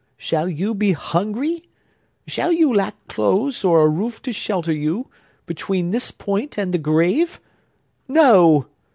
Shall 0.17 0.49
you 0.49 0.73
be 0.73 0.93
hungry,—shall 0.93 2.51
you 2.51 2.73
lack 2.73 2.95
clothes, 3.07 3.63
or 3.63 3.81
a 3.83 3.87
roof 3.87 4.19
to 4.23 4.33
shelter 4.33 4.73
you,—between 4.73 5.91
this 5.91 6.09
point 6.09 6.57
and 6.57 6.73
the 6.73 6.79
grave? 6.79 7.39
No! 8.07 8.65